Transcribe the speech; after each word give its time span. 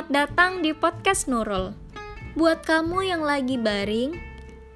Selamat 0.00 0.32
datang 0.32 0.64
di 0.64 0.72
podcast 0.72 1.28
Nurul. 1.28 1.76
Buat 2.32 2.64
kamu 2.64 3.04
yang 3.04 3.20
lagi 3.20 3.60
baring, 3.60 4.16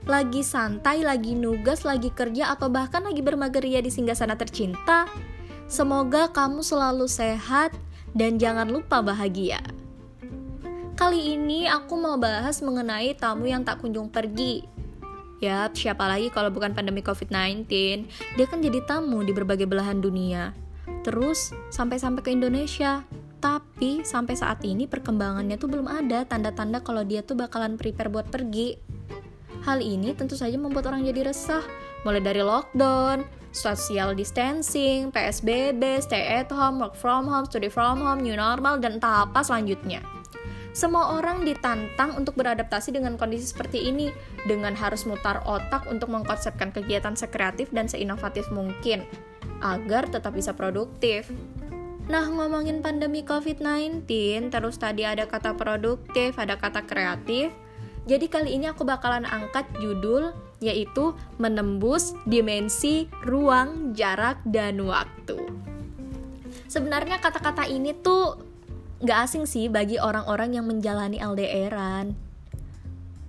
lagi 0.04 0.44
santai, 0.44 1.00
lagi 1.00 1.32
nugas, 1.32 1.80
lagi 1.88 2.12
kerja, 2.12 2.52
atau 2.52 2.68
bahkan 2.68 3.00
lagi 3.00 3.24
bermageria 3.24 3.80
di 3.80 3.88
singgasana 3.88 4.36
tercinta, 4.36 5.08
semoga 5.64 6.28
kamu 6.28 6.60
selalu 6.60 7.08
sehat 7.08 7.72
dan 8.12 8.36
jangan 8.36 8.68
lupa 8.68 9.00
bahagia. 9.00 9.64
Kali 10.92 11.40
ini 11.40 11.72
aku 11.72 11.96
mau 11.96 12.20
bahas 12.20 12.60
mengenai 12.60 13.16
tamu 13.16 13.48
yang 13.48 13.64
tak 13.64 13.80
kunjung 13.80 14.12
pergi. 14.12 14.60
Yap, 15.40 15.72
siapa 15.72 16.04
lagi 16.04 16.28
kalau 16.28 16.52
bukan 16.52 16.76
pandemi 16.76 17.00
COVID-19? 17.00 17.64
Dia 18.36 18.44
kan 18.44 18.60
jadi 18.60 18.84
tamu 18.84 19.24
di 19.24 19.32
berbagai 19.32 19.64
belahan 19.64 20.04
dunia. 20.04 20.52
Terus 21.00 21.56
sampai-sampai 21.72 22.20
ke 22.20 22.28
Indonesia 22.28 23.23
tapi 23.44 24.00
sampai 24.00 24.40
saat 24.40 24.64
ini 24.64 24.88
perkembangannya 24.88 25.60
tuh 25.60 25.68
belum 25.68 25.84
ada 25.84 26.24
tanda-tanda 26.24 26.80
kalau 26.80 27.04
dia 27.04 27.20
tuh 27.20 27.36
bakalan 27.36 27.76
prepare 27.76 28.08
buat 28.08 28.32
pergi. 28.32 28.80
Hal 29.68 29.84
ini 29.84 30.16
tentu 30.16 30.32
saja 30.32 30.56
membuat 30.56 30.88
orang 30.88 31.04
jadi 31.04 31.28
resah, 31.28 31.60
mulai 32.08 32.24
dari 32.24 32.40
lockdown, 32.40 33.20
social 33.52 34.16
distancing, 34.16 35.12
PSBB, 35.12 36.00
stay 36.00 36.40
at 36.40 36.48
home, 36.48 36.80
work 36.80 36.96
from 36.96 37.28
home, 37.28 37.44
study 37.44 37.68
from 37.68 38.00
home, 38.00 38.24
new 38.24 38.32
normal, 38.32 38.80
dan 38.80 38.96
entah 38.96 39.28
apa 39.28 39.44
selanjutnya. 39.44 40.00
Semua 40.74 41.20
orang 41.20 41.46
ditantang 41.46 42.18
untuk 42.18 42.34
beradaptasi 42.40 42.96
dengan 42.96 43.14
kondisi 43.14 43.46
seperti 43.46 43.92
ini, 43.92 44.08
dengan 44.48 44.74
harus 44.74 45.06
mutar 45.06 45.44
otak 45.46 45.86
untuk 45.86 46.10
mengkonsepkan 46.10 46.74
kegiatan 46.74 47.14
sekreatif 47.14 47.70
dan 47.70 47.86
seinovatif 47.86 48.48
mungkin, 48.50 49.04
agar 49.62 50.10
tetap 50.10 50.34
bisa 50.34 50.50
produktif. 50.50 51.30
Nah, 52.04 52.28
ngomongin 52.28 52.84
pandemi 52.84 53.24
COVID-19, 53.24 54.04
terus 54.52 54.76
tadi 54.76 55.08
ada 55.08 55.24
kata 55.24 55.56
produktif, 55.56 56.36
ada 56.36 56.60
kata 56.60 56.84
kreatif. 56.84 57.48
Jadi 58.04 58.28
kali 58.28 58.60
ini 58.60 58.68
aku 58.68 58.84
bakalan 58.84 59.24
angkat 59.24 59.64
judul 59.80 60.36
yaitu 60.60 61.16
menembus 61.40 62.12
dimensi 62.28 63.08
ruang, 63.24 63.96
jarak, 63.96 64.36
dan 64.44 64.76
waktu. 64.84 65.40
Sebenarnya 66.68 67.20
kata-kata 67.20 67.64
ini 67.64 67.96
tuh 67.96 68.36
gak 69.00 69.28
asing 69.28 69.48
sih 69.48 69.72
bagi 69.72 69.96
orang-orang 69.96 70.60
yang 70.60 70.68
menjalani 70.68 71.20
LDRan. 71.20 72.12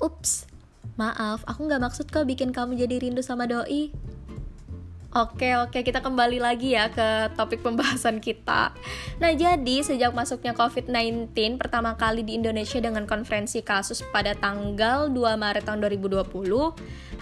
Ups, 0.04 0.48
maaf, 1.00 1.48
aku 1.48 1.72
gak 1.72 1.80
maksud 1.80 2.12
kok 2.12 2.28
bikin 2.28 2.52
kamu 2.52 2.76
jadi 2.76 3.08
rindu 3.08 3.24
sama 3.24 3.48
doi. 3.48 3.96
Oke, 5.16 5.56
oke, 5.56 5.80
kita 5.80 6.04
kembali 6.04 6.44
lagi 6.44 6.76
ya 6.76 6.92
ke 6.92 7.32
topik 7.40 7.64
pembahasan 7.64 8.20
kita. 8.20 8.76
Nah, 9.16 9.32
jadi 9.32 9.80
sejak 9.80 10.12
masuknya 10.12 10.52
COVID-19 10.52 11.56
pertama 11.56 11.96
kali 11.96 12.20
di 12.20 12.36
Indonesia 12.36 12.84
dengan 12.84 13.08
konferensi 13.08 13.64
kasus 13.64 14.04
pada 14.12 14.36
tanggal 14.36 15.08
2 15.08 15.40
Maret 15.40 15.72
tahun 15.72 15.88
2020, 15.88 16.28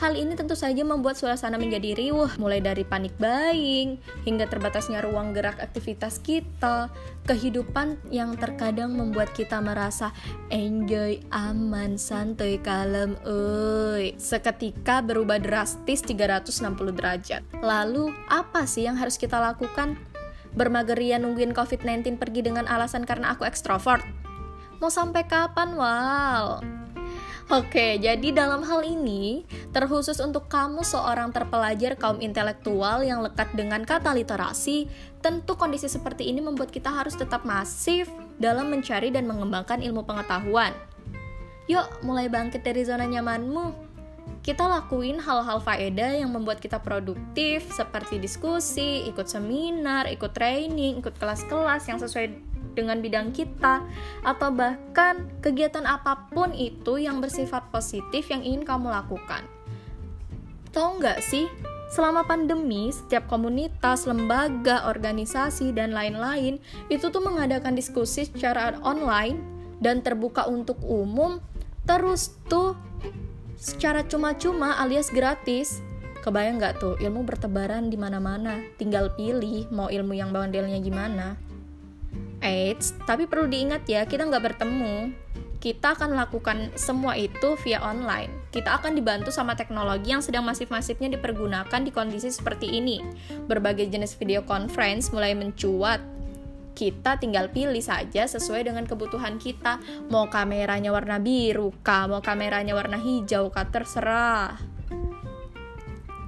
hal 0.02 0.14
ini 0.18 0.34
tentu 0.34 0.58
saja 0.58 0.82
membuat 0.82 1.22
suasana 1.22 1.62
menjadi 1.62 1.94
riuh, 1.94 2.34
mulai 2.42 2.66
dari 2.66 2.82
panik 2.82 3.14
buying 3.22 4.02
hingga 4.26 4.50
terbatasnya 4.50 5.06
ruang 5.06 5.38
gerak 5.38 5.62
aktivitas 5.62 6.18
kita, 6.18 6.90
kehidupan 7.30 8.02
yang 8.10 8.34
terkadang 8.42 8.98
membuat 8.98 9.38
kita 9.38 9.62
merasa 9.62 10.10
enjoy, 10.50 11.22
aman, 11.30 12.02
santai, 12.02 12.58
kalem, 12.58 13.14
oi. 13.22 14.18
Seketika 14.18 15.06
berubah 15.06 15.38
drastis 15.38 16.02
360 16.02 16.90
derajat. 16.98 17.46
Lalu 17.62 17.83
Lalu, 17.84 18.16
apa 18.32 18.64
sih 18.64 18.88
yang 18.88 18.96
harus 18.96 19.20
kita 19.20 19.44
lakukan? 19.44 20.00
Bermageria 20.56 21.20
nungguin 21.20 21.52
COVID-19 21.52 22.16
pergi 22.16 22.40
dengan 22.40 22.64
alasan 22.64 23.04
karena 23.04 23.36
aku 23.36 23.44
ekstrovert? 23.44 24.08
Mau 24.80 24.88
sampai 24.88 25.28
kapan, 25.28 25.76
Wal? 25.76 26.64
Oke, 27.52 28.00
jadi 28.00 28.32
dalam 28.32 28.64
hal 28.64 28.88
ini, 28.88 29.44
terkhusus 29.76 30.24
untuk 30.24 30.48
kamu 30.48 30.80
seorang 30.80 31.36
terpelajar 31.36 32.00
kaum 32.00 32.24
intelektual 32.24 33.04
yang 33.04 33.20
lekat 33.20 33.52
dengan 33.52 33.84
kata 33.84 34.16
literasi, 34.16 34.88
tentu 35.20 35.60
kondisi 35.60 35.92
seperti 35.92 36.32
ini 36.32 36.40
membuat 36.40 36.72
kita 36.72 36.88
harus 36.88 37.20
tetap 37.20 37.44
masif 37.44 38.08
dalam 38.40 38.72
mencari 38.72 39.12
dan 39.12 39.28
mengembangkan 39.28 39.84
ilmu 39.84 40.08
pengetahuan. 40.08 40.72
Yuk, 41.68 42.00
mulai 42.00 42.32
bangkit 42.32 42.64
dari 42.64 42.88
zona 42.88 43.04
nyamanmu 43.12 43.93
kita 44.44 44.68
lakuin 44.68 45.24
hal-hal 45.24 45.64
faedah 45.64 46.20
yang 46.20 46.36
membuat 46.36 46.60
kita 46.60 46.76
produktif 46.84 47.64
seperti 47.72 48.20
diskusi, 48.20 49.08
ikut 49.08 49.32
seminar, 49.32 50.12
ikut 50.12 50.36
training, 50.36 51.00
ikut 51.00 51.16
kelas-kelas 51.16 51.88
yang 51.88 52.00
sesuai 52.04 52.54
dengan 52.76 53.00
bidang 53.00 53.32
kita 53.32 53.86
atau 54.26 54.50
bahkan 54.52 55.30
kegiatan 55.40 55.86
apa 55.88 56.28
pun 56.34 56.52
itu 56.52 57.00
yang 57.00 57.24
bersifat 57.24 57.70
positif 57.72 58.28
yang 58.28 58.44
ingin 58.44 58.68
kamu 58.68 58.92
lakukan. 58.92 59.48
Tahu 60.74 61.00
nggak 61.00 61.22
sih, 61.22 61.48
selama 61.94 62.26
pandemi, 62.26 62.90
setiap 62.90 63.30
komunitas, 63.30 64.10
lembaga, 64.10 64.90
organisasi, 64.90 65.70
dan 65.72 65.94
lain-lain 65.94 66.58
itu 66.90 67.14
tuh 67.14 67.22
mengadakan 67.22 67.78
diskusi 67.78 68.26
secara 68.26 68.76
online 68.82 69.38
dan 69.78 70.02
terbuka 70.02 70.50
untuk 70.50 70.82
umum, 70.82 71.38
terus 71.86 72.34
tuh 72.50 72.74
secara 73.64 74.04
cuma-cuma 74.04 74.76
alias 74.84 75.08
gratis. 75.08 75.80
Kebayang 76.20 76.60
nggak 76.60 76.84
tuh 76.84 76.96
ilmu 77.00 77.24
bertebaran 77.24 77.88
di 77.88 77.96
mana-mana, 77.96 78.60
tinggal 78.76 79.12
pilih 79.16 79.68
mau 79.72 79.88
ilmu 79.88 80.12
yang 80.16 80.36
modelnya 80.36 80.80
gimana. 80.84 81.40
Eits, 82.44 82.92
tapi 83.08 83.24
perlu 83.24 83.48
diingat 83.48 83.88
ya, 83.88 84.04
kita 84.04 84.28
nggak 84.28 84.52
bertemu. 84.52 85.16
Kita 85.64 85.96
akan 85.96 86.20
lakukan 86.20 86.76
semua 86.76 87.16
itu 87.16 87.56
via 87.64 87.80
online. 87.80 88.28
Kita 88.52 88.84
akan 88.84 89.00
dibantu 89.00 89.32
sama 89.32 89.56
teknologi 89.56 90.12
yang 90.12 90.20
sedang 90.20 90.44
masif-masifnya 90.44 91.16
dipergunakan 91.16 91.80
di 91.80 91.92
kondisi 91.92 92.28
seperti 92.36 92.68
ini. 92.68 93.00
Berbagai 93.48 93.88
jenis 93.88 94.20
video 94.20 94.44
conference 94.44 95.16
mulai 95.16 95.32
mencuat 95.32 96.04
kita 96.74 97.22
tinggal 97.22 97.54
pilih 97.54 97.82
saja 97.82 98.26
sesuai 98.26 98.68
dengan 98.68 98.84
kebutuhan 98.90 99.38
kita. 99.38 99.78
Mau 100.10 100.28
kameranya 100.28 100.90
warna 100.90 101.22
biru 101.22 101.72
kah? 101.86 102.10
Mau 102.10 102.20
kameranya 102.20 102.74
warna 102.74 102.98
hijau 102.98 103.54
kah? 103.54 103.70
Terserah. 103.70 104.58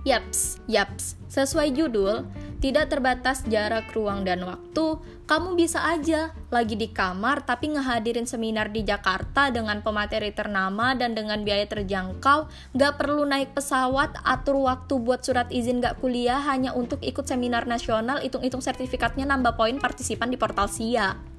Yaps 0.06 0.62
yaps. 0.70 1.18
Sesuai 1.28 1.74
judul 1.74 2.30
tidak 2.66 2.90
terbatas 2.90 3.46
jarak 3.46 3.94
ruang 3.94 4.26
dan 4.26 4.42
waktu, 4.42 4.98
kamu 5.30 5.54
bisa 5.54 5.86
aja 5.86 6.34
lagi 6.50 6.74
di 6.74 6.90
kamar 6.90 7.46
tapi 7.46 7.78
ngehadirin 7.78 8.26
seminar 8.26 8.74
di 8.74 8.82
Jakarta 8.82 9.54
dengan 9.54 9.86
pemateri 9.86 10.34
ternama 10.34 10.98
dan 10.98 11.14
dengan 11.14 11.46
biaya 11.46 11.70
terjangkau, 11.70 12.50
gak 12.74 12.98
perlu 12.98 13.22
naik 13.22 13.54
pesawat, 13.54 14.18
atur 14.26 14.66
waktu 14.66 14.98
buat 14.98 15.22
surat 15.22 15.46
izin 15.54 15.78
gak 15.78 16.02
kuliah 16.02 16.42
hanya 16.42 16.74
untuk 16.74 17.06
ikut 17.06 17.30
seminar 17.30 17.70
nasional, 17.70 18.18
hitung-hitung 18.26 18.66
sertifikatnya 18.66 19.30
nambah 19.30 19.54
poin 19.54 19.78
partisipan 19.78 20.34
di 20.34 20.38
portal 20.42 20.66
SIA. 20.66 21.35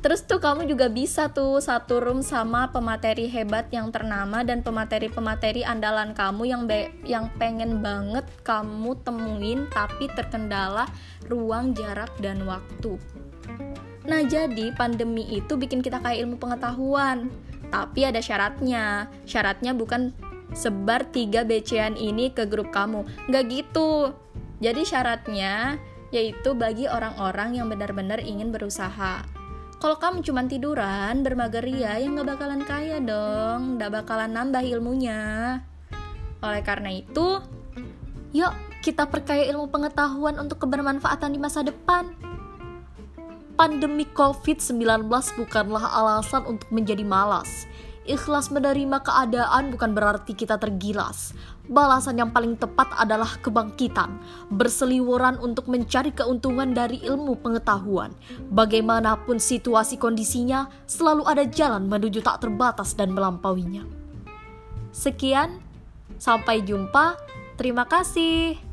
Terus 0.00 0.22
tuh 0.22 0.38
kamu 0.38 0.68
juga 0.68 0.86
bisa 0.92 1.32
tuh 1.32 1.58
satu 1.58 1.98
room 1.98 2.20
sama 2.20 2.70
pemateri 2.70 3.26
hebat 3.26 3.66
yang 3.72 3.90
ternama 3.90 4.44
dan 4.44 4.60
pemateri-pemateri 4.60 5.66
andalan 5.66 6.12
kamu 6.12 6.42
yang 6.46 6.62
be 6.68 6.92
yang 7.02 7.32
pengen 7.40 7.80
banget 7.80 8.24
kamu 8.44 8.94
temuin 9.02 9.66
tapi 9.72 10.06
terkendala 10.14 10.86
ruang, 11.26 11.74
jarak 11.74 12.12
dan 12.22 12.44
waktu. 12.46 13.00
Nah, 14.06 14.22
jadi 14.22 14.70
pandemi 14.78 15.26
itu 15.34 15.58
bikin 15.58 15.82
kita 15.82 15.98
kayak 15.98 16.22
ilmu 16.22 16.38
pengetahuan. 16.38 17.26
Tapi 17.74 18.06
ada 18.06 18.22
syaratnya. 18.22 19.10
Syaratnya 19.26 19.74
bukan 19.74 20.14
sebar 20.54 21.10
tiga 21.10 21.42
becean 21.42 21.98
ini 21.98 22.30
ke 22.30 22.46
grup 22.46 22.70
kamu. 22.70 23.02
Nggak 23.26 23.44
gitu. 23.50 24.14
Jadi 24.62 24.82
syaratnya 24.86 25.76
yaitu 26.14 26.54
bagi 26.54 26.86
orang-orang 26.86 27.58
yang 27.58 27.66
benar-benar 27.66 28.22
ingin 28.22 28.54
berusaha. 28.54 29.26
Kalau 29.76 30.00
kamu 30.00 30.24
cuma 30.24 30.40
tiduran, 30.48 31.20
bermageria, 31.20 32.00
ya 32.00 32.08
nggak 32.08 32.28
bakalan 32.32 32.64
kaya 32.64 32.96
dong, 32.96 33.76
nggak 33.76 33.92
bakalan 33.92 34.32
nambah 34.32 34.64
ilmunya. 34.64 35.60
Oleh 36.40 36.62
karena 36.64 36.96
itu, 36.96 37.44
yuk 38.32 38.52
kita 38.80 39.04
perkaya 39.04 39.44
ilmu 39.52 39.68
pengetahuan 39.68 40.40
untuk 40.40 40.64
kebermanfaatan 40.64 41.28
di 41.28 41.40
masa 41.42 41.60
depan. 41.60 42.08
Pandemi 43.56 44.08
COVID-19 44.16 45.12
bukanlah 45.44 45.84
alasan 45.92 46.56
untuk 46.56 46.68
menjadi 46.72 47.04
malas. 47.04 47.68
Ikhlas 48.06 48.54
menerima 48.54 49.02
keadaan 49.02 49.74
bukan 49.74 49.90
berarti 49.90 50.38
kita 50.38 50.62
tergilas. 50.62 51.34
Balasan 51.66 52.22
yang 52.22 52.30
paling 52.30 52.54
tepat 52.54 52.94
adalah 52.94 53.26
kebangkitan, 53.42 54.22
berseliweran 54.54 55.42
untuk 55.42 55.66
mencari 55.66 56.14
keuntungan 56.14 56.70
dari 56.70 57.02
ilmu 57.02 57.34
pengetahuan. 57.42 58.14
Bagaimanapun 58.54 59.42
situasi 59.42 59.98
kondisinya, 59.98 60.70
selalu 60.86 61.26
ada 61.26 61.42
jalan 61.42 61.90
menuju 61.90 62.22
tak 62.22 62.46
terbatas 62.46 62.94
dan 62.94 63.10
melampauinya. 63.10 63.82
Sekian, 64.94 65.58
sampai 66.22 66.62
jumpa. 66.62 67.18
Terima 67.58 67.90
kasih. 67.90 68.65